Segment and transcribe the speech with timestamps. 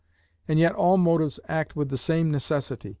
[0.47, 2.89] And yet all motives act with the same necessity.